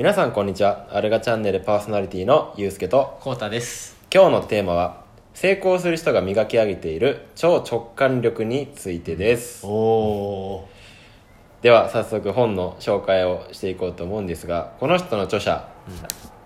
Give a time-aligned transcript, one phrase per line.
[0.00, 0.86] 皆さんこんにちは。
[0.92, 3.18] アルガチャンネルパーソナリティのゆうすけと。
[3.20, 3.98] コータです。
[4.10, 9.66] 今日のテーマは成功する人が磨き上げている超直感力についてです。
[9.66, 10.68] おお
[11.60, 15.68] では早速本の紹介をしていこうと思うんですがこの人の著者、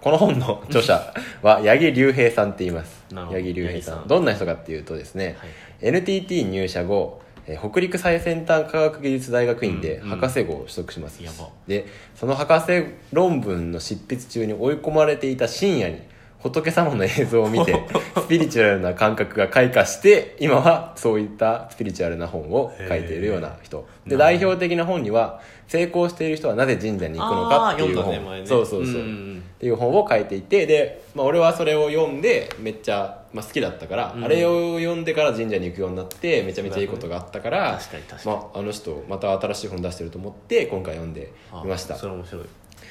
[0.00, 3.05] この本の著者は八木隆平さんって言います。
[3.14, 4.09] 八木隆平さん。
[4.09, 5.48] どんな人かっていうとですね、はい
[5.80, 11.48] NTT 入社後えー北陸最先端科学技術大学院でうん博士号を取得します、やば。
[11.66, 15.98] でその博士論文の執筆中に追い込まれていた深夜に
[16.44, 17.75] 仏様の映像を見て
[18.22, 23.86] スピリチュアルな感覚が開花して今はそういったスピリチュアルな本を書いているような人。
[24.06, 28.46] で代表的な本には成功している人はなぜ神社に行くのかっていう本、ね前ね。
[28.46, 29.42] そうそうそう、うんうん。
[29.56, 34.24] っていう本を書いていてで、まあ、俺はそれを読んでめっちゃ、まあ、好きだったから、うん。
[34.24, 38.36] あれを読んでから神社に行くようになってめちゃめちゃいいことがあったから確かに確かに。
[38.36, 41.33] まあ、あの人また新しい本出してると思って今回読んで
[41.64, 41.97] みました。
[41.97, 42.44] それ面白い。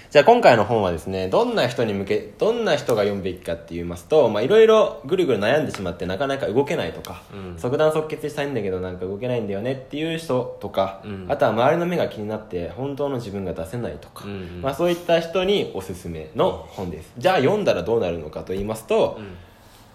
[0.09, 7.59] じゃあ今回の本はですねどんな人に向けどんな人が読むべきかって言いますとまあいろいろぐるぐる悩んでしまってなかなか動けないとか、うん。
[7.59, 11.25] 即断即決したいんだけどなんか動けないんだよねっていう人とか、うん。
[11.29, 14.61] あとは周りの目が気になって本当の自分が出せないとか、うんうん。
[14.61, 17.11] まあ、そういった人におすすめの本です。
[17.17, 19.35] じゃあ読んだらどうなるのかと言いますと、うん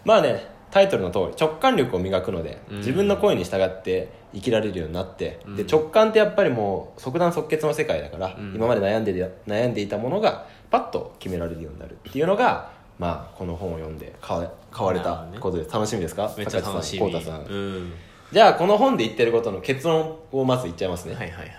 [0.09, 2.77] まあねタイトルの通り直感力を磨くので、うん。
[2.79, 5.57] 自分の声に従って生きられるようになって、うん。
[5.57, 8.55] で直感ってやっぱりもう即断即決の世界だから、うん。
[8.55, 9.15] 今まで悩んでい
[9.47, 16.35] 悩んでいたものがパッと決められるようになるっていうのが、まあ、この本を読んで買われたことです、楽しみですか？
[16.37, 17.13] めっちゃ楽しみ。
[17.13, 17.93] 坂地さん
[18.33, 21.51] じゃあこの本で言ってることの結論をまず言っちゃいますね、はいはいはい。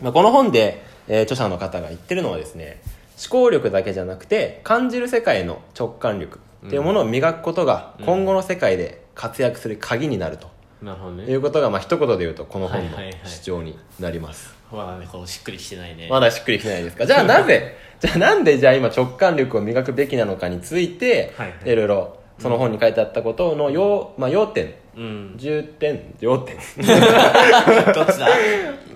[0.00, 2.80] まあ、この本で、えー著者の方が言ってるのはですね
[3.22, 10.48] 思考力だけじゃなくて感じる世界の直感力っていうものを磨くことが今後の世界で活躍する鍵になると。
[10.82, 11.24] なるほどね。
[11.24, 16.08] いうことが、まあ一言で言うとこの本の主張になります、まだねこうしっくりしてないね。
[16.10, 17.06] まだしっくりきてないですか。
[17.06, 21.72] じゃあ なぜじゃあなんでじゃあ今直感力を磨くべきなのかについて、はいはい。
[21.72, 25.34] いろいろその本に書いてあったことの要,、まあ、要点うん。
[25.36, 28.28] 重点要点どっちだ？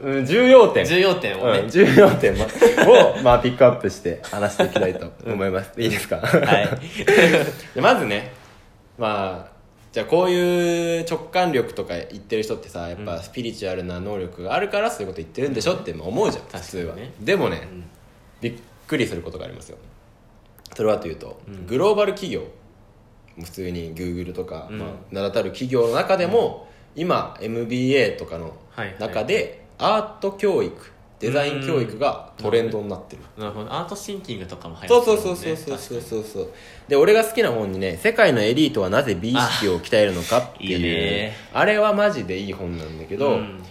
[0.02, 2.48] うん重要点重要点をね、うん、重要点まを、
[3.22, 6.16] まあ、ピックアップして話していきたいと思います、いいですか？
[6.16, 6.30] は
[6.62, 6.68] い。
[7.74, 8.32] でまずね
[8.98, 9.60] まあ
[9.92, 17.84] じゃあこういう直感力とか言ってる人ってさやっぱスピリチュアルな能力があるからそういうこと言ってるんでしょってまあ思うじゃん、普通は、でもね、ん。
[18.40, 18.54] びっ
[18.86, 19.76] くりすることがありますよ。
[20.74, 21.66] それはというと、うん。
[21.66, 22.44] グローバル企業
[23.38, 24.78] 普通に Google とか、うん。
[24.78, 33.70] まあ、名だたる企業の中でも、今 MBA とかのはい中で、アート教育デザイン教育がトレンドになってる、なるほど。
[33.70, 36.50] アートシンキングとかも入ってそうそうそうそうそううそうそう
[36.88, 43.62] で俺が好きな本にね「世界のエリートはなぜ美意識を鍛えるのか」っていうあれはマジでいい本なんだけど、ん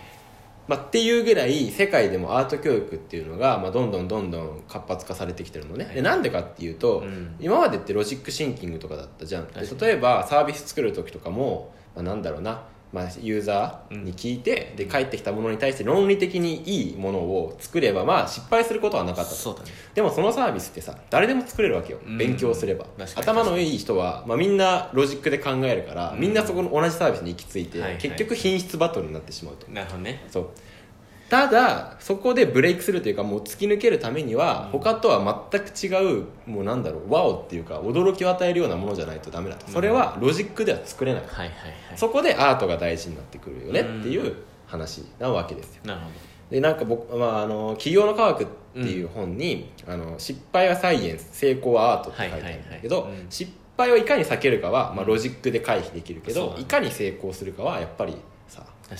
[0.69, 7.35] まあ、っていうぐらい世界でもアート教育っていうのが、まあ、どんどんどんどん活発化されてきてるのね、でなんでかっていうと、うん。
[7.40, 9.47] 今までってロジックシンキングとかだったじゃん。
[9.52, 19.35] 例えばサービス作る時とかも、まあ、なんだろうな、まあ、ユーザーに聞いて、で返ってきたものに対して論理的にいいものを作れば、まあ、失敗することはなかったと。
[19.35, 19.72] そうだね。
[19.94, 22.17] でもそのサービスってさ誰でも作れるわけよ、うん。
[22.17, 22.88] 勉強すれば。
[23.16, 26.19] 頭のいい人は、まあ、みんなロジックで考えるから、うん。
[26.19, 28.01] みんなそこの同じサービスに行き着いて、はいはい。
[28.01, 29.69] 結局品質バトルになってしまうと。
[29.72, 30.25] なるほどね。
[30.29, 30.49] そう
[31.29, 39.67] ただそこでブレイクするというかもう突き抜けるためには、他とは全く違うもうなんだろう wow っていうか驚きを与えるようなものじゃないとダメだと。
[39.67, 41.97] それはロジックでは作れない、はいはいはい。
[41.97, 44.35] そこでアートが大事になってくるよねっていう
[44.66, 45.81] 話なわけですよ。
[45.85, 46.07] なるほど
[46.50, 53.23] でなんか僕、まあ、あの起業の科学っていう本に、あの失敗はサイエンス成功はアートって書いてあるんだけど、はいはいはい。
[53.25, 53.31] うん。
[53.31, 58.17] 失敗をいかに避けるかは、まあ、ロジックで回避できるけど、いかに成功するかはやっぱり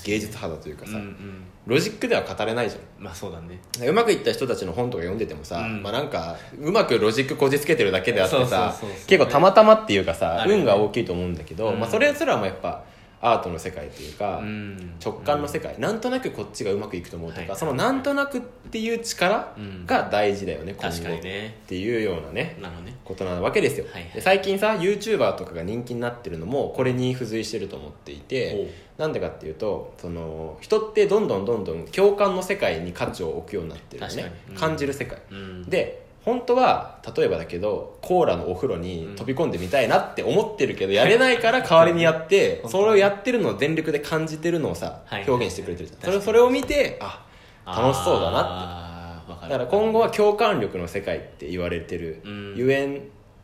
[0.04, 1.44] 芸術肌というかさ、どうんうん。
[1.66, 3.04] ロジックでは語れないじゃん。
[3.04, 3.60] まあそうだね。
[3.88, 5.82] うまくいった人たちの本とか読んでてもさ、うん。
[5.82, 8.74] まあなんかうまくロジックこじつけてるだけであってさ
[9.06, 11.80] 結構たまたまっていうかさ、運が大きいと思うんだけど、うん。
[11.80, 12.84] まあ、それすらもやっぱ
[13.22, 14.94] アートの世界というか、うん。
[15.04, 17.56] 直感の世界、なんとなくこっちがうまくいくと思うとか、はい。
[17.56, 19.86] そのなんとなくっていう力うん。
[19.86, 21.58] が大事だよね、今後確かにね。
[21.64, 22.56] っていうようなね
[23.04, 34.32] ことなわけですよ、で最近さ YouTuber とかが人気になってるのもこれに付随してると思っていてなんでかっていうとその人ってどんどんどんどん共感の世界に価値を置くようになってるのね。
[34.56, 35.62] 感じる世界、うん。
[35.64, 45.24] で本当は例えばだけどコーラのお風呂に飛び込んでみたいなって思ってるけどやれないから 代わりにやってそれをやってるのを全力で感じてるのをさはい。
[45.26, 46.00] 表現してくれてるじゃん。
[46.00, 47.24] それそれを見てあ
[47.66, 49.48] 楽しそうだなって。
[49.48, 52.54] だから今後は共感力の世界って言われてるうん。
[52.56, 53.00] ゆえん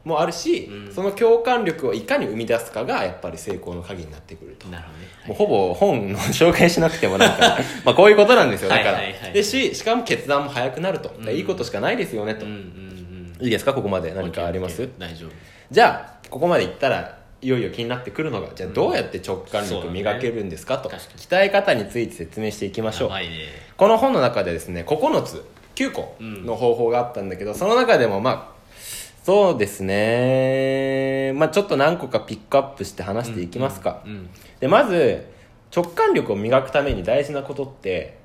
[0.07, 0.95] もあるし、うん。
[0.95, 4.69] その共感力をいかに生み出すかがやっぱり成功の鍵になってくると。
[4.69, 5.07] なるほどね。
[5.27, 8.69] もうほぼ本の紹介しなくてもなんか まあこういうことなんですよ。
[8.69, 9.13] だから、はいはい。
[9.15, 13.75] はいでししかも決断も早くなると、いいことしかないですよねと、うんうんうんいいですか？
[13.75, 14.13] ここまで。
[14.13, 14.89] 何かあります？
[14.99, 15.31] 大丈夫。
[15.71, 19.93] じゃあここまでいったらいよいよ気になってくるのがじゃあどうやって直感力そうだね。
[19.93, 20.89] 磨けるんですかと。
[20.89, 21.21] 確かに。
[21.21, 23.11] 鍛え方について説明していきましょう。
[23.11, 23.29] ね。
[23.77, 25.45] この本の中でですね9つ
[25.75, 28.56] 9個の方法があったんだけど、その中でもまあ
[29.27, 31.33] そうですね。
[31.35, 34.31] まあちょっと何個かピックアップして話していきますか、うん
[34.61, 35.27] でまず
[35.75, 38.19] 直感力を磨くために大事なことって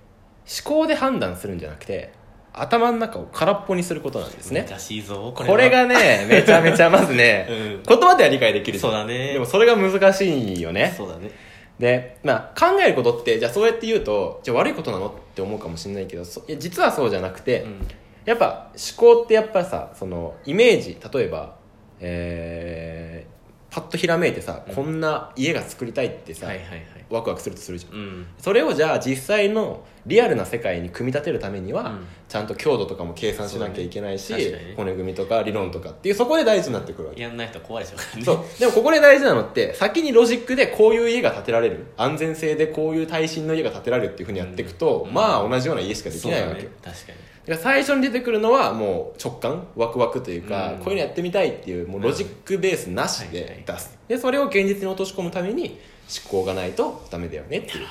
[0.64, 2.14] 思考で判断するんじゃなくて
[2.54, 4.64] 頭の中を空っぽにすることなんですね。
[4.70, 7.84] 難しいぞここれがねめちゃめちゃまずね、 うん。
[7.84, 9.34] 言葉では理解できるそうだね。
[9.34, 10.94] でもそれが難しいよね。
[10.96, 11.32] そうだね。
[11.80, 15.08] で、まあ、考えることってじゃあそうやって言うとじゃあ悪いことなの？
[15.08, 17.88] って思うかもしれないけどそいや実はそうじゃなくて、うん
[18.26, 21.62] やっぱ思考ってやっぱさそのイメージ例えば
[22.02, 26.84] えー、パッとひらめいてさ、こんな家が作りたいってさ、はいはいはい。
[27.10, 27.94] ワクワクするとするじゃん。
[27.94, 28.26] うん。
[28.38, 32.06] それをじゃあ実際のリアルな世界に組み立てるためには、うん。
[32.28, 34.74] ちゃんと強度とかも計算しなきゃいけないし、ね。
[34.76, 37.22] 骨組みとか理論とかっていうそこで大事になってくるわけ。
[37.22, 38.60] やんないと怖いでしょそう。
[38.60, 41.86] でもここで大事なのって先にロジックでこういう家が建てられる。
[41.98, 45.14] 安全性でこういう耐震の家が建てられるっていうふうにやっていくと、うん。
[45.14, 46.64] まあ同じような家しかできないわけ。
[46.64, 50.78] よ、確かにだから最初に出てくるのはもう直感ワクワクというか、うん。
[50.80, 55.80] こういうのやってみたいっていうもうロジックベースなしで出す、でそれを現実に落とし込むために
[56.24, 57.88] 思考がないとダメだよねっていう。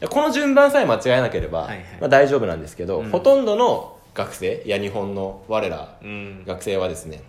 [0.00, 1.84] でこの順番さえ間違えなければ、はいはい。
[2.00, 3.10] まあ、大丈夫なんですけど、うん。
[3.10, 6.44] ほとんどの学生いや日本の我らうん。
[6.46, 7.22] 学生はですね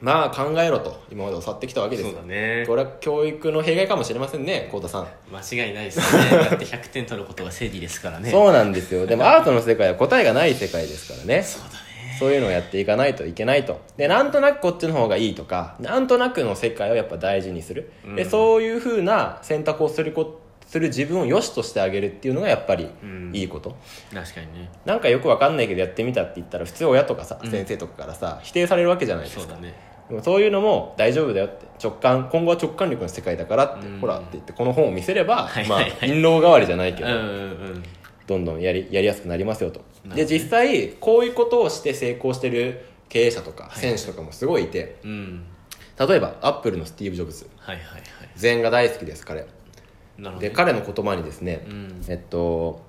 [0.00, 2.64] まあ考えろと今まで教わってきたわけですそうよだね。
[2.66, 6.30] これは教育の弊害かもしれませんね幸田さん、間違いないですね。
[6.30, 8.30] だって100点取ることが正義ですからね。
[8.30, 9.06] そうなんですよ。
[9.06, 11.42] でもアートの世界は答えがない世界ですからね。
[11.42, 12.16] そうだね。
[12.18, 13.80] そういうのをやっていかないといけないと。
[13.96, 18.30] でなんとなくこっちの方がいいとかなんとなくの世界をやっぱ大事にする、でうん。
[18.30, 20.40] そういうふうな選択をするこ
[20.74, 23.30] する自分を良しとしてあげるっていうのがやっぱりうん。
[23.32, 23.76] いいこと、
[24.12, 24.70] 確かにね。
[24.84, 27.48] なんかよくわかんないけどやってみたって言ったら普通親とかさ、うん。
[27.48, 29.42] 先生とかからさ否定されるわけじゃないですか。
[29.42, 29.72] そうだね。
[30.08, 31.66] でもそういうのも大丈夫だよって。
[31.80, 34.00] 直感今後は直感力の世界だからって、うん。
[34.00, 36.08] ほらって言ってこの本を見せれば、まあはいはいはい。
[36.08, 37.82] 印籠代わりじゃないけど、うんうんうん。
[38.26, 39.80] どんどんやりやりやすくなりますよと。
[40.04, 40.16] ね。
[40.16, 43.78] で実際こういうことをして成功してる経営者とかい。
[43.78, 45.44] 選手とかもすごいいて、うん。
[45.96, 47.48] 例えばアップルのスティーブ・ジョブズ。
[47.58, 48.02] はいはいはい。
[48.34, 49.46] 禅が大好きです彼
[50.18, 50.30] ね。
[50.40, 52.02] で彼の言葉にですね、うん。
[52.08, 52.80] えっと、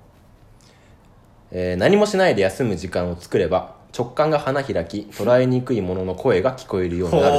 [1.50, 7.36] えー何もしないで休む時間を作れば直感が花開き捉えにくいものの声が聞こえるようになる。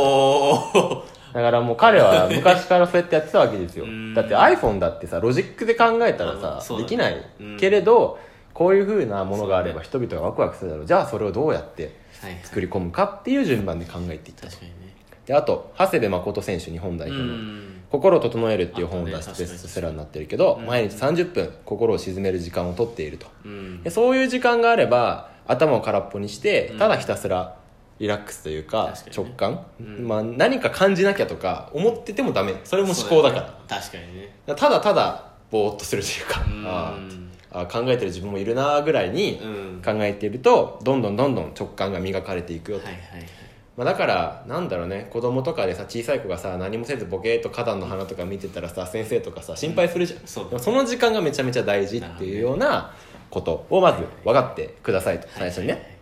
[1.34, 3.86] だからもう彼は昔からそうやってやってたわけですよ。
[3.88, 4.14] うん。
[4.14, 6.78] だって iPhone だってさロジックで考えたらうんさ、ね。
[6.78, 7.58] できない、うん。
[7.58, 8.18] けれど
[8.54, 10.86] こういう風なものがあればそ人々がワクワクするだろう。
[10.86, 11.92] じゃあそれをどうやって
[12.22, 12.42] はいはい。
[12.44, 14.96] 作り込むかっていう順番で考えていった確かにね。
[15.28, 17.34] であと長谷部誠選手日本代う表の。
[17.36, 20.66] ん「心を整える」っていう本を出してベストセラーになってるけど、うん。
[20.66, 23.28] 毎日30分心を鎮める時間をとっていると。
[23.46, 23.84] うん。
[23.84, 26.80] でそういう時間があれば頭を空っぽにしてうん。
[26.80, 27.56] ただひたすら
[28.00, 30.08] リラックスというか直感、うん。
[30.08, 32.54] まあ、何か感じなきゃとか思っててもダメ。
[32.64, 33.80] それも思考だから。
[33.80, 34.36] 確かにね。
[34.46, 36.66] ただただぼーっとするというかうん。
[36.68, 39.82] あーあー考えてる自分もいるなーぐらいにうん。
[39.84, 43.47] 考えているとどんどんどんどん直感が磨かれていくよと、はいはいはい
[43.78, 45.08] まあ、だからなんだろうね。
[45.12, 52.92] 子供とかでさ小さい子がさ何もせずボケーっと花壇の花とか見てたらさ先生とかさ心配するじゃん、その時間がめちゃめちゃ大事っていうような
[53.30, 56.00] ことをまず分かってくださいと最初にね、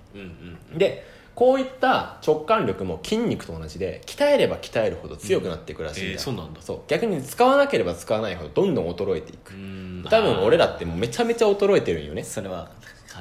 [0.74, 1.06] で
[1.36, 6.08] こういった直感力も筋肉と同じで鍛えれば鍛えるほど強くなっていくらしいんだ。
[6.12, 6.62] よ、えーそうなんだ。
[6.62, 6.79] そう。
[6.88, 9.53] 逆に使わなければ使わないほどどんどん衰えていく。
[9.53, 10.05] うん。
[10.10, 12.24] 多分俺らってもうめちゃめちゃ衰えてるんよね。
[12.24, 12.72] それは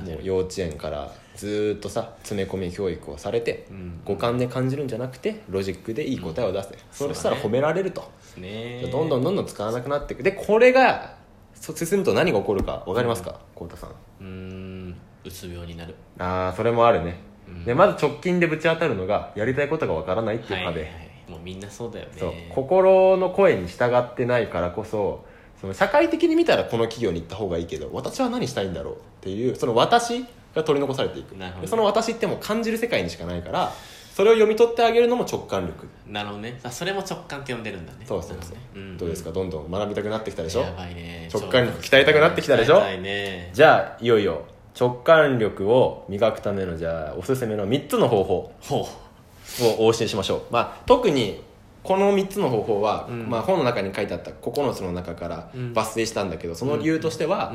[0.03, 4.01] もう幼稚園からずーっとさ詰め込み教育をされて、うん。
[4.05, 8.89] 五感で感じるんじゃなくてロジックでいい答えを出せ、それしたら褒められると、ね。
[8.91, 10.23] どんどんどんどん使わなくなっていく。
[10.23, 11.17] でこれが
[11.55, 13.91] そ進むと何が起こるか分かりますか浩太さん。
[13.91, 15.95] うーんうつ病になる。
[16.19, 17.17] ああそれもあるね、
[17.49, 17.65] うん。
[17.65, 20.97] でまず直近でぶち当たるのがやりたいことが分からないっていう壁、はいは
[21.29, 21.31] い。
[21.31, 22.13] もうみんなそうだよね。
[22.19, 22.33] そう。
[22.51, 25.25] 心の声に従ってないからこそ
[25.65, 31.35] その社会的に見たらこの企業に行った方がいいけど私は何したいんだろうっていうその私が取り残されていく。
[31.67, 33.73] その私ってもう感じる世界にしかないから
[34.15, 35.89] それを読み取ってあげるのも直感力。
[36.07, 36.61] なるほどね。
[36.63, 38.01] あそれも直感って呼んでるんだね。
[38.07, 39.33] そうそうそう、ねんどうですか？
[39.33, 40.61] どんどん学びたくなってきたでしょ？
[40.61, 41.29] やばいね。
[41.33, 42.81] 直感力鍛えたくなってきたでしょ？
[42.81, 43.51] ね。
[43.55, 44.45] じゃあいよいよ
[44.79, 51.43] 直感力を磨くためのじゃあおすすめの3つの方法ほをお教えしましょう、まあ、特に
[51.85, 53.29] この3つの方法は、うん。
[53.29, 55.73] まあ、本の中に書いてあった9つの中からうん。
[55.73, 57.55] 抜粋したんだけど、その理由としては、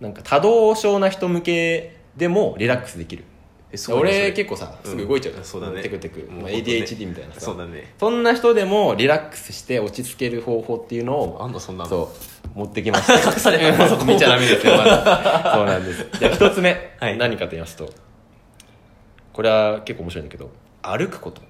[0.00, 3.24] なんか多動症な人向けでもリラックスできる。
[3.90, 5.80] 俺結構さすぐ動いちゃうじゃん、そうだね。
[5.80, 7.40] テクテク、まあ、ADHD みたいなさ。
[7.40, 7.94] そうだね。
[7.98, 11.90] そんな人でもリラックスして落ち着ける方法っていうのをあんのそんなの。
[11.90, 12.12] そ
[12.54, 13.14] う持ってきました。
[13.30, 15.52] 隠されてるそこ見ちゃダメですよまだ。
[15.56, 16.06] そうなんです。
[16.18, 17.16] じゃあ一つ目、はい。
[17.16, 17.88] 何かと言いますと
[19.32, 20.50] これは結構面白いんだけど
[20.82, 21.40] 歩くこと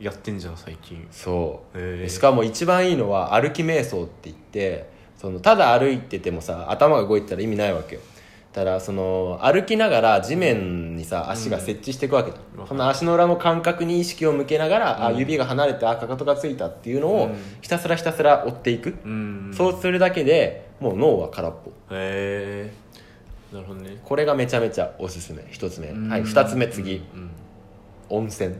[0.00, 1.06] やってんじゃん最近。
[1.10, 2.08] そう、へー。
[2.08, 4.88] しかも一番いいのは歩き瞑想って言って
[5.18, 8.00] そのただ歩いててもさ頭が動いてたら意味ないわけよ。
[8.52, 12.34] ただその歩きながら地面にさ足が設置していくわけん
[12.66, 15.18] その足の裏の感覚に意識を向けながら、あうん。
[15.18, 17.34] 指が離れてあかかとがついたっていうのをうん。
[17.60, 19.52] ひたすらひたすら追っていく、うん。
[19.54, 21.70] そうするだけでもう脳は空っぽ。
[21.90, 22.72] へえ
[23.52, 24.00] なるほどね。
[24.02, 25.44] これがめちゃめちゃおすすめ。
[25.50, 27.30] 一つ目、はい二つ目次、うん。
[28.08, 28.56] 温泉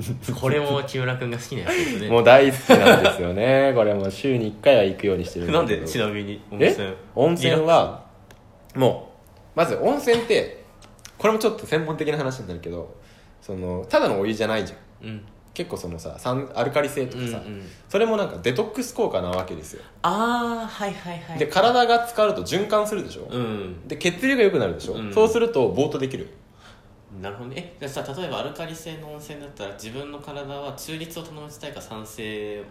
[0.40, 2.08] これも木村君が好きなやつですね。
[2.08, 3.72] もう大好きなんですよね。
[3.76, 6.94] これも週に1回は行くようにしてるんなんでちなみに温え泉？
[7.14, 8.04] 温泉は
[8.74, 9.12] も
[9.54, 10.64] うまず温泉って
[11.18, 12.94] これもちょっと専門的な話になるけど
[13.40, 15.08] そのただのお湯じゃないじゃん。
[15.08, 15.22] うん。
[15.52, 23.88] 結構そのさ酸アルカリ性とかさ、うんうんそれもなんかデトックス効果なわけですよ、ああはいはいはいで体が使うと循環するでしょ、うん。
[23.88, 25.12] で血流が良くなるでしょ、うん。
[25.12, 26.28] そうするとボートできる
[27.20, 27.74] なるほどね。
[27.80, 32.64] えじゃあさ例えばアルカリ性の温泉だったら自分の体は中立を保ちたいか酸性を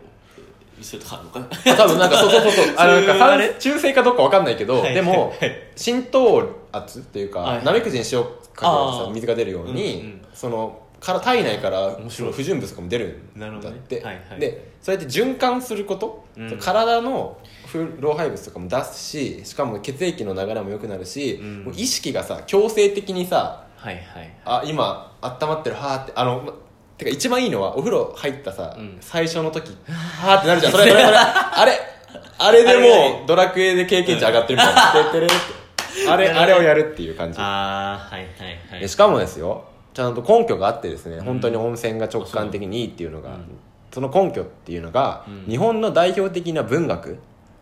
[0.82, 1.76] するとかあるのかな？
[1.76, 2.76] 多分なんかそうそうそうそう。
[2.78, 4.94] あのなんか中性かどうかわかんないけど、はい。
[4.94, 5.72] でもはい。
[5.76, 7.66] 浸透圧っていうか、はい。
[7.66, 10.22] なめくじに塩かけたらさ水が出るように、うんうん。
[10.34, 14.40] そのから体内から不純物とかも出るんだって、はいはい。
[14.40, 16.58] でそうやって循環すること、うん。
[16.58, 21.64] 体の不老廃物とかも出すししかも血液の流れも良くなるし、うん。
[21.66, 26.12] もう意識がさ強制的にさはいはいあ今温まってるはーって。
[26.16, 26.54] あのま
[26.98, 28.98] てか一番いいのはお風呂入ったさ、うん。
[29.00, 30.72] 最初の時はーってなるじゃん。
[30.74, 31.80] それ それそれあれ
[32.38, 35.04] あれでもうドラクエで経験値上がってるみたいな。
[35.04, 35.36] てってれって
[36.10, 37.40] あれあれをやるっていう感じ。
[37.40, 38.80] ああはいはいはい。
[38.82, 43.60] でしかもですよちゃんと根拠があってですね、本当に温泉が直感的にいいっていうのが、うん。
[43.92, 45.46] その根拠っていうのが、うん。
[45.50, 47.16] 日本の代表的な文学っ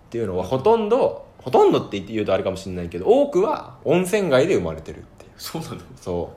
[0.09, 5.77] ていうのはほとんど、ほとんどって言うとあれかもしれないけど多くは温泉街で生まれてるってそうなの？
[5.96, 6.32] そ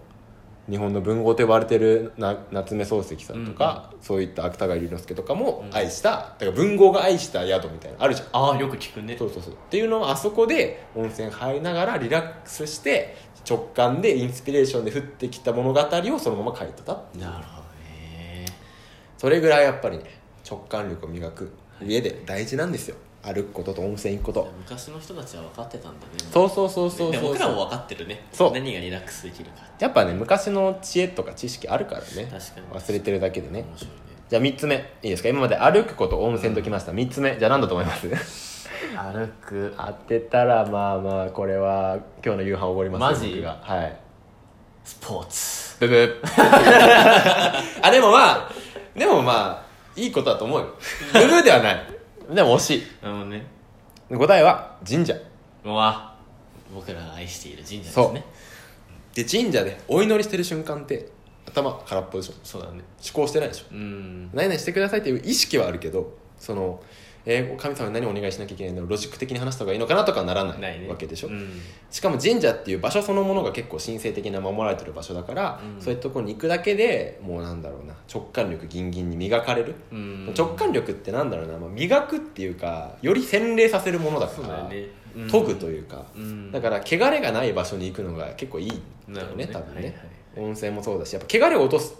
[0.69, 0.71] う。
[0.71, 5.77] 日本の文豪と呼ばれてるな夏目漱石さんとか、そういった芥川龍之介とかもうん。
[5.77, 8.29] 愛した、だから文豪が愛した宿みたいなのあるじゃん。
[8.33, 9.17] ああよく聞くね。
[9.19, 9.55] そうそうそう。
[9.55, 13.17] っていうのをあそこで温泉入りながらリラックスして
[13.49, 18.47] 直感でインスピレーションで降ってきた物語をそのまま書いてたなるほどね。
[19.19, 21.51] それぐらいやっぱりね直感力を磨く
[21.83, 24.51] 上で大事なんですよ歩くことと温泉行くこと。
[24.59, 26.13] 昔の人たちは分かってたんだね。
[26.33, 27.29] そうそうそうそうでそう。
[27.33, 28.25] 僕らも分かってるね。
[28.33, 28.53] そう。
[28.53, 32.07] 何がリラックスできるかやっぱね昔の知恵とか知識あるからね。
[32.31, 32.81] 確かに。
[32.81, 33.61] 忘れてるだけでね。
[33.69, 34.01] 面白いね。
[34.31, 34.77] じゃあ3つ目。
[34.77, 35.29] いいですか？
[35.29, 37.37] 今まで歩くこと温泉ときました、3つ目。
[37.39, 38.09] じゃあ何だと思います？
[38.97, 39.75] 歩く。
[39.77, 43.35] 当てたらまあまあこれは今日の夕飯おごりますよマジ？
[43.37, 43.59] 僕が。
[43.63, 43.97] はい。
[44.85, 45.77] スポーツ。
[45.81, 46.21] ブブ
[47.83, 48.51] あでもまあ
[48.97, 50.67] でもまあいいことだと思うよ。
[51.13, 51.87] ブブではない
[52.35, 53.45] でも惜しあのね。
[54.11, 55.15] い答えは神社。
[55.65, 56.15] うわ。
[56.73, 58.25] 僕らが愛している神社ですね。
[59.15, 61.09] で神社でお祈りしてる瞬間って
[61.47, 62.35] 頭空っぽでしょ。
[62.45, 62.83] そうだね。
[63.05, 63.65] 思考してないでしょ。
[63.73, 64.31] うん。
[64.33, 66.81] 何々してくださいっていう意識はあるけどその、
[67.27, 71.61] えー神様に何をお願いしなきゃいけないんだろうロジック的に話した方がいいのかなとかはならないわけでしょ、うん。
[71.91, 75.83] しかも神社っていう場所そのものが結構神聖的な守られてる場所だから、うん。
[75.83, 80.35] そういうところに行くだけでもうなんだろうな直感力ギンギンに磨かれる、うん。
[80.37, 86.53] 直感力ってなんだろうな、まあ、磨くっていうかより洗練させるものだから研ぐというか、うん。
[86.53, 89.53] だから汚れがない場所に行くのが結構いいんだよねね。
[89.53, 90.47] 多分ね、はいはい。
[90.47, 91.95] 温泉もそうだしやっぱ汚れを落とす。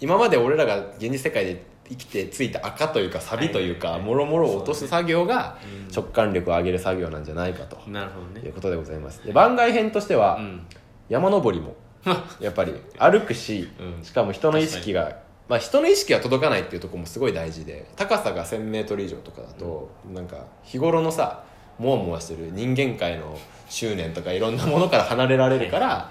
[0.00, 1.62] 今まで俺らが現実世界で
[1.92, 4.00] 生きてついた赤というかサビというかはい。
[4.00, 7.78] はいはいもろもろを落とす作業がうん直感力を上げる作業なんじゃないかと。
[7.88, 8.46] なるほどね。
[8.46, 9.24] いうことでございます。
[9.24, 10.66] で番外編としては、うん。
[11.08, 11.76] 山登りも
[12.40, 14.04] やっぱり歩くし、うん。
[14.04, 15.18] しかも人の意識が
[15.48, 21.44] まあ人の意識が届かないっていうところもすごい大事で高さが 1000m 以上とかだと、なんか日頃のさ
[21.78, 26.10] モワモワしてる人間界の執念とかいろんなものから離れられるから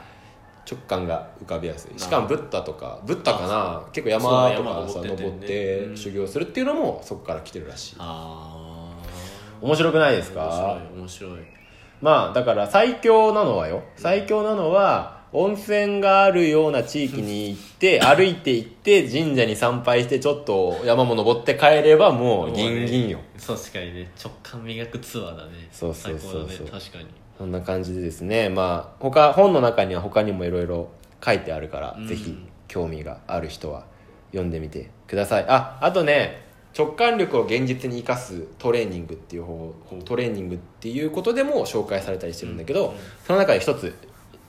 [0.69, 1.99] 直感が浮かびやすい。
[1.99, 3.83] しかもブッダとかブッダかな？
[3.91, 7.95] 結構山とかさ登って修行するっていうのもそこから来てるらしい。
[7.99, 10.79] ああ面白くないですか？
[10.95, 11.39] 面白い面白い。
[12.01, 13.83] まあだから最強なのはよ。
[13.95, 23.19] 最強なのは温泉があるような地域に行って歩いて行って神社に参拝してちょっと山も登って帰ればもうギンギンよ。
[23.37, 24.11] そう確かにね。
[24.21, 25.69] 直感磨くツアーだね。
[25.71, 26.65] そうそうそうそう。
[26.65, 26.71] ね。
[26.71, 27.05] 確かに
[27.41, 28.49] そんな感じでですね。
[28.49, 30.89] まあ他本の中には他にもいろいろ
[31.25, 32.07] 書いてあるから、うん。
[32.07, 33.87] ぜひ興味がある人は
[34.29, 35.45] 読んでみてください。
[35.47, 36.45] ああとね
[36.77, 39.73] 直感力を現実に生かすトレーニングっていう方
[40.05, 42.95] トレーニングっていうことでも紹介されたりしてるんだけど、うん。
[43.25, 43.95] その中で一つ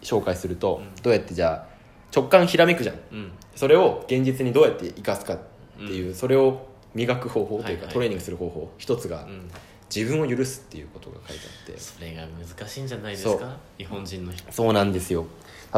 [0.03, 1.03] 紹介すると、うん。
[1.03, 1.67] どうやってじゃあ
[2.15, 2.97] 直感ひらめくじゃん。
[3.11, 3.33] うん。
[3.57, 5.39] それを現実にどうやって生かすかっ
[5.79, 9.51] ていう、それを磨く方法というか、トレーニングする方法一つが、うん
[9.95, 11.79] 自分を許すっていうことが書いてあって。
[11.81, 13.57] それが難しいんじゃないですか？
[13.79, 14.51] 日本人の人。
[14.53, 15.27] そうなんですよ。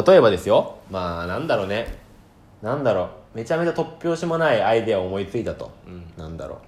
[0.06, 0.78] 例えばですよ。
[0.90, 1.98] まあなんだろうね。
[2.62, 6.04] なんだろめちゃめちゃ突拍子もないアイデアを思いついたと、うん。
[6.16, 6.58] なんだろう。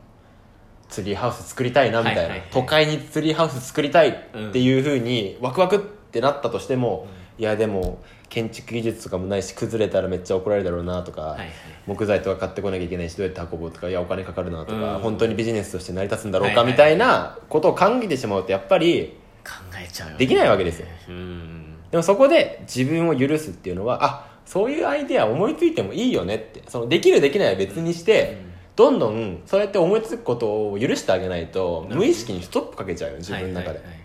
[0.88, 2.48] ツリーハウス作りたいなみたいな、はいはいはい。
[2.50, 7.98] 都会にツリーハウス作りたいっていうふうにワクワクってなったとしても、いやでも
[8.28, 11.49] 建築技術とかもないし崩れたらめっちゃ怒られるだろうなとか、はいはい。
[11.87, 15.02] 木材とか買ってこなきゃいけないしどうやって運ぼうとかいやお金かかるなとか、うん。
[15.02, 20.87] 本当にビジネスとして成り立つんだろうかみたいなことを考えてしまうとやっぱり考えちゃうできないわけですよ。
[21.09, 21.76] うん。
[21.90, 26.62] でもそこで自分を許すっていうのはあそういうアイデア思いついてもいいよねって。
[26.68, 28.38] そのできるできないは別にして、
[28.76, 34.00] どんどんそうやって思いつくことを許してあげないと無意識にストップかけちゃうよ自分の中で、はいはいはいはい。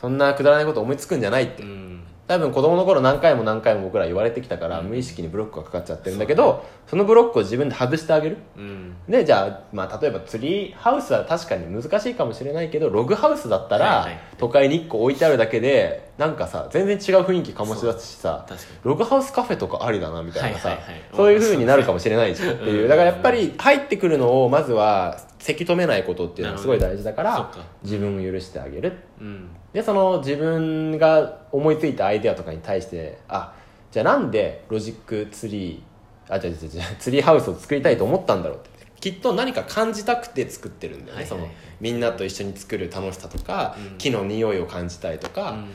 [0.00, 1.89] そんなくだらないこと思いつくんじゃないって、うん
[2.30, 4.86] 多分子供の頃何回も何回も僕ら言われてきたから、うん。
[4.86, 8.36] 無意識にブロックがかかっちゃってるんだけどそのブロックを自分で外してあげる。
[8.56, 8.94] うん。
[9.08, 14.06] でじゃあ、まあ、例えばツリーハウスは確かに難しいかもしれないけどログハウスだったら、
[14.38, 18.46] 都会に1個置いてあるだけでなんかさ全然違う雰囲気醸し出すしさ
[18.84, 21.02] ログハウスカフェとかありだなみたいなさ、はいはいはい。
[21.12, 22.82] そういう風になるかもしれないじゃんっていう。
[22.82, 22.88] うん。
[22.88, 27.50] だからやっぱり入ってくるのをまずはせき止めないことっていうのがすごい大事だから
[27.82, 33.54] 自分を許してあげるうんでその自分が思いついたアイデアとかに対してあ
[33.90, 38.70] じゃあなんでロジックツリーあじゃあじゃあじゃあツリーハウスを作りたいと思ったんだろうって。
[39.00, 41.48] きっと何か感じたくて作ってるんだよね、はいはいはい。
[41.48, 43.98] そのみんなと一緒に作る楽しさとか、うん。
[43.98, 45.64] 木の匂いを感じたいとか、うん。
[45.64, 45.66] っ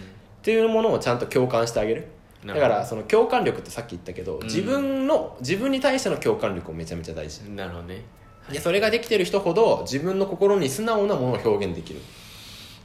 [0.44, 2.08] ていうものをちゃんと共感してあげる。
[2.46, 4.44] だからその共感力ってさっき言ったけど、ん。
[4.44, 8.04] 自分の自分に対しての共感力もめちゃめちゃ大事なるほどね。
[8.52, 12.00] でそれができてる人ほど自分の心に素直なものを表現できる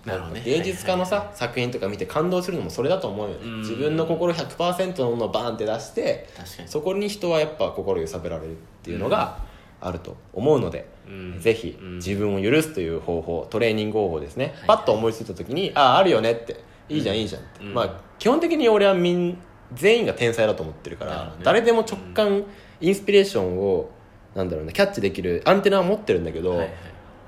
[0.05, 0.43] なるほどね。
[0.45, 3.41] 芸術家のさ、はいはい作品とか見て感動するのもそれだと思うよね。
[3.45, 3.61] うん。
[3.61, 6.69] 自分の心100%のものをバーンって出して確かに。
[6.69, 9.39] そこに人はやっぱ心揺さぶられるっていうのが
[9.81, 11.41] あると思うので、うん。
[11.41, 11.97] ぜひうん。
[11.97, 16.61] 自分を許すという方法トレーニング方法ですね、はいパッと思いついた時にあああるよねって。
[16.89, 17.75] いいじゃん、いいじゃんって、うん。
[17.75, 19.39] まあ基本的に俺はみん
[19.73, 21.33] 全員が天才だと思ってるから、ね。
[21.43, 22.45] 誰でも直感、
[22.81, 23.91] インスピレーションを
[24.35, 26.71] なんだろうねキャッチできるアンテナは持ってるんだけど、はいはい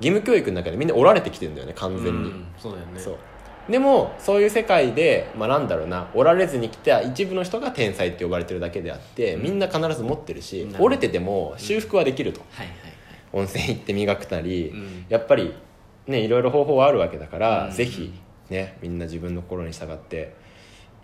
[0.03, 3.01] 義務教育の中でみんな折られてきてるんだよね完全に、うんそうだよね。
[3.01, 3.17] そう。
[3.71, 12.93] でもそういう世界で、まあ、なんだろうな折られずに来た一部の人が天才って呼ばれてるだけであって、みんな必ず持ってるし、折れてても修復はできると、はいはいはい。
[13.33, 15.07] 温泉行って磨くなり、うん。
[15.09, 15.55] やっぱり
[16.09, 17.73] ねいろいろ方法はあるわけだから、うん。
[17.73, 18.12] ぜひ
[18.51, 20.35] ねみんな自分の心に従って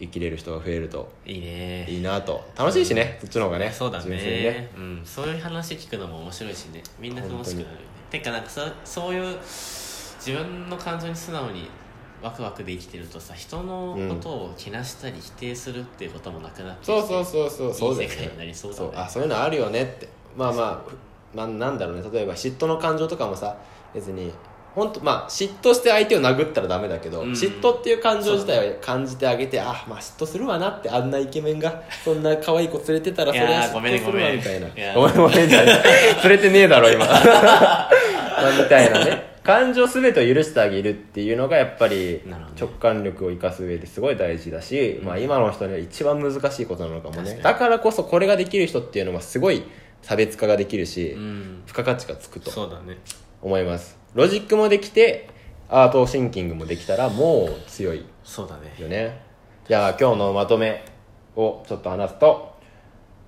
[0.00, 1.86] 生きれる人が増えるといいね。
[1.88, 2.44] いいなと。
[2.56, 3.70] 楽しいしね、そっちの方がね。
[3.70, 4.68] そうだ純粋にね。
[4.76, 6.82] うん、そういう話聞くのも面白いしね。
[6.98, 7.68] みんな楽しくなる
[8.10, 9.36] てかなんかそそういう
[10.18, 11.68] 自分の感情に素直に
[12.22, 18.90] ワクワクで生きてるとさ人のことをけなしたり否定するっていうこともなくなってきてそうそうそうそうそういい世界になりそうだね。
[18.94, 20.08] あそういうのあるよねって。
[20.36, 20.92] まあまあ
[21.34, 22.02] まあなんだろうね。
[22.12, 23.56] 例えば嫉妬の感情とかもさ
[23.94, 24.32] 別に
[24.74, 27.32] 本当まあ嫉妬して相手を殴ったらダメだけど、うん。
[27.32, 34.36] 嫉妬っていう感情自体は感じてあげてあまあ嫉妬するわなってあんなイケメンがそんな可愛い子連れてたらそれはいやーごめんね嫉妬するわごめん。
[34.38, 34.68] みたいな。
[34.68, 34.94] いや。
[34.94, 35.82] ごめんごめんじゃない
[36.24, 37.06] 連れてねえだろ今
[38.42, 39.28] まあみたいなね。
[39.42, 42.20] 感情全てを許してあげるっていうのがやっぱり
[42.58, 47.40] 直感力を生かす上ですごい大事だし、まあ、今の人には一番難しいことなのかもね。
[47.42, 49.62] だからこそこれができる人っていうのはすごい
[50.02, 51.62] 差別化ができるし、うん。
[51.66, 52.98] 付加価値がつくとそうだね。
[53.40, 53.96] 思います。
[54.14, 55.30] ロジックもできて
[55.70, 59.22] アートシンキングもできたらもう強いそうだねよね。
[59.66, 60.84] じゃあ今日のまとめ
[61.36, 62.54] をちょっと話すと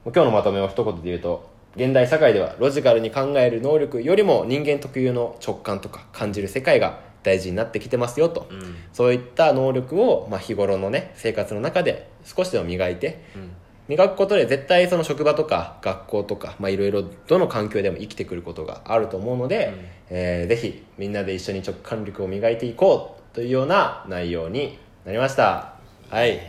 [0.04, 8.76] 今日のまとめを一言で言うと現代社会ではロジカルに考える能力よりも人間特有の直感とか感じる世界が大事になってきてますよと、うん。
[8.92, 13.50] そういった能力を、まあ、日頃のね生活の中で少しでも磨いてうん。
[13.88, 19.74] 磨くことで絶対その職場とか学校とかまあいろいろどの環境でも生きてくることがあると思うので、
[20.10, 25.74] えーぜひみんなで一緒に直感力を磨いていこうというような内容になりました。
[26.08, 26.40] はい。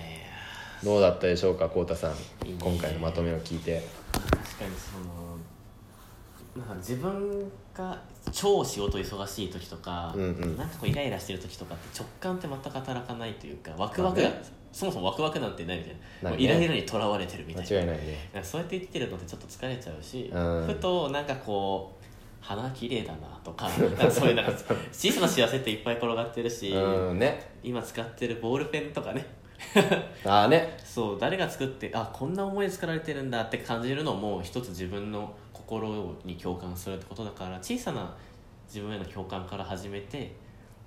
[0.84, 2.14] どうだったでしょうかこうたさん。
[2.60, 3.82] 今回のまとめを聞いて。
[3.82, 5.38] 確かにその
[6.56, 7.98] なんか自分が
[8.32, 10.58] 超仕事忙しい時とか、うんうん。
[10.58, 15.94] なんかこうイライラしてる時とかって直感って全く働かないというかワクワクが、まあねそもそもワクワクなんてないみたい
[16.24, 16.30] な。
[16.30, 16.48] ないね。
[16.48, 17.70] もうイライラにとらわれてるみたいな。
[17.70, 18.30] 間違いないね。
[18.34, 22.06] なんかそうやって生きてるのってちょっと疲れちゃうし、うんふとなんかこう
[22.40, 24.52] 花綺麗だなとか なんかそういうなんか
[24.92, 27.52] 小さな幸せっていっぱい転がってるし、うんね。
[27.64, 29.26] 今使ってるボールペンとかね
[30.26, 30.78] ああね。
[30.84, 38.14] そう誰が作ってあこんな思いで作られてるんだって感じるのも一つ自分の心に共感するってことだから小さな
[38.68, 40.36] 自分への共感から始めて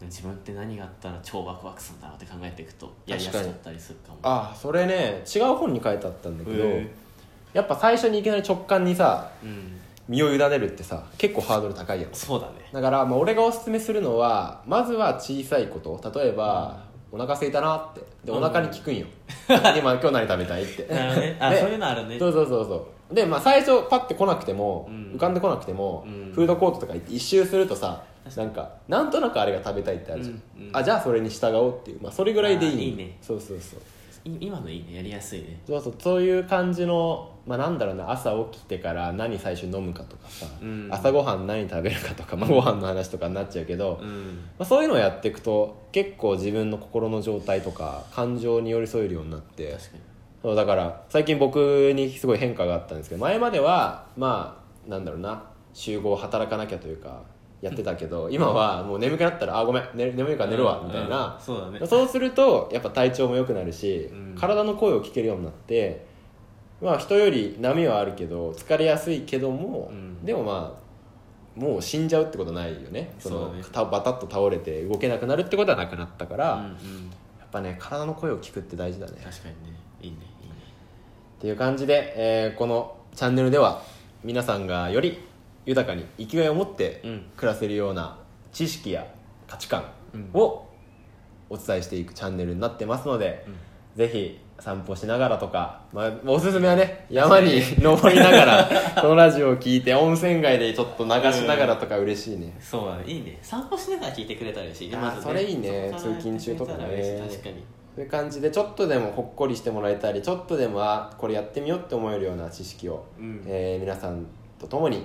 [0.02, 4.18] 自分って何があったら超ワクワクするんだろうって考えていくとやりやすかったりするかも。
[4.22, 6.90] あそれね違う本に書いてあったんだけどへ
[7.54, 9.80] やっぱ最初にいきなり直感にさうん。
[10.06, 12.10] 身を委ねるってさ結構ハードル高いやん。
[12.12, 12.52] そうだね。
[12.72, 15.98] だから、まあ、俺がおすすめするのはまずは小さいこと。
[16.14, 18.00] 例えば、お腹空いたなって。
[18.24, 19.06] でお腹に効くんよ、
[19.48, 20.84] 今今日何食べたいって。
[20.92, 21.36] なるほどね。
[21.38, 22.18] あそういうのあるね。
[22.18, 23.14] そうそうそうそう。
[23.14, 25.12] で、まあ、最初パッて来なくても、うん。
[25.14, 26.32] 浮かんでこなくても、うん。
[26.34, 28.02] フードコートとか行って一周するとさ
[28.36, 30.76] なんかなんとなくあれが食べたいってあるじゃん、うんうん。
[30.76, 33.16] あじゃあそれに従おうっていう、まあ、それぐらいでいいあーいいね。
[33.22, 33.80] そうそうそう。
[34.28, 34.96] い今のいいね。
[34.96, 35.60] やりやすいね。
[35.68, 40.88] そうそうそういう感じの、まあ、なんだろうな朝起きてから何最初に飲むかとかさ、うん。
[40.90, 44.38] 朝ごはん何食べるかとか、まあ、ご飯の話とかになっちゃうけど、まうん。
[44.58, 49.76] あ、そういうのをやっていくと結構自分の心の状態とか感情に寄り添えるようになって
[50.42, 57.22] そうだから最近僕にすごい変化があったんですけど前まではまあなんだろうな集合働かなきゃというか
[57.60, 61.36] やってたけど今はもう眠くなったら「あごめん、ね、眠いから寝るわ」みたいな。
[61.38, 61.42] うん。
[61.42, 61.86] そうだね。
[61.86, 64.34] そうするとやっぱ体調も良くなるし、うん。
[64.38, 66.06] 体の声を聞けるようになって
[66.84, 70.24] まあ人より波はあるけど疲れやすいけども、うん。
[70.24, 70.78] でもま
[71.56, 73.14] あもう死んじゃうってことないよね。
[73.18, 73.62] そのね。
[73.72, 76.70] たバタッと倒れて動けなくなるってことはなくなったから、やうんうん。
[76.70, 76.72] っ
[77.50, 79.12] ぱね体の声を聞くって大事だね。
[79.24, 79.78] 確かにね。
[80.02, 80.54] いいねいいね。
[81.38, 83.82] っていう感じで、えーこのチャンネルでは
[84.24, 85.20] 皆さんがより
[85.64, 87.24] 豊かに生きがいを持ってうん。
[87.36, 88.18] 暮らせるような
[88.52, 89.06] 知識や
[89.46, 90.30] 価値観うん。
[90.34, 90.66] を
[91.48, 93.46] お伝えしていくチャンネルになってますので、
[93.94, 103.04] ぜひ散歩しながらとか、まあ、おすすめはね山に登りながらこのラジオを聞いて温泉街でちょっと流しながらとか嬉しいね、そうだね。
[103.06, 103.38] いいね。
[103.42, 105.92] 散歩しながら聞いてくれたら嬉しいあーまずそれいいね。
[105.96, 107.20] 通勤中とかね。
[107.28, 107.64] 確かに。
[107.94, 113.42] そういう感じでちょっとでもほっこりしてもらえたりちょっとでもあこれやってみようって思えるような知識を、うん。
[113.46, 114.26] えー皆さん
[114.58, 115.02] と共に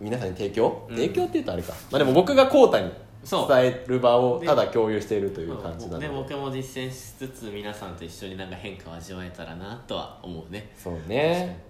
[0.00, 0.96] 皆さんに提供、うん。
[0.96, 2.92] 提供って言うとあれか、まあ、でも僕がコウタに
[3.28, 6.08] 伝える場をただ共有しているという感じなので。
[6.08, 10.70] で僕も実践しつつ皆さんと一緒になんか変化を味わえたらなとは思うね。
[10.76, 11.62] そうね。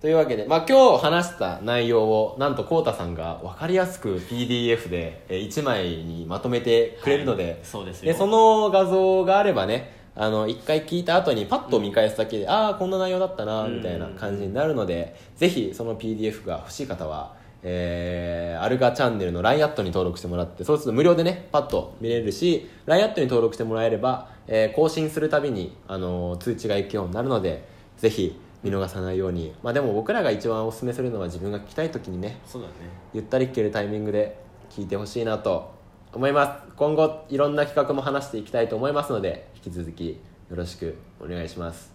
[0.00, 7.58] というわけで、まあ、今日話した内容をなんとコウタさんが分かりやすく PDF で1枚にまとめてくれるので,、はい。
[7.62, 8.12] そうですよ。
[8.12, 17.34] でその画像があればねあの一回聞いた後にパッと見返すだけで、ああこんな内容だったなみたいな感じになるので、ぜひその PDF が欲しい方は、
[17.64, 29.54] えーアルガチャンネルの LINE アットに登録してもらってそうすると無料でねパッと見れるし LINE アットに登録してもらえれば、えー更新するたびに、あの通知がいくようになるのでぜひ見逃さないように。
[29.62, 32.74] まあでも僕らが一番おすすめするのは自分が聞きたい時にねそうだね。
[33.12, 34.38] ゆったり聞けるタイミングで
[34.70, 35.72] 聞いてほしいなと
[36.12, 36.72] 思います。
[36.76, 40.16] 今後いろんな企画も話していきたいと思いますので引き続きよ
[40.50, 41.92] ろしくお願いします。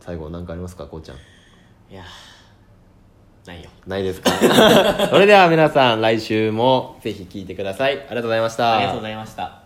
[0.00, 1.16] 最後何かありますかこうちゃん。
[1.90, 2.35] いやー
[3.46, 3.70] ないよ。
[3.86, 4.30] ないですか？
[5.10, 7.92] それでは皆さん来週もぜひ聞いてください。
[7.92, 8.76] ありがとうございました。
[8.76, 9.65] ありがとうございました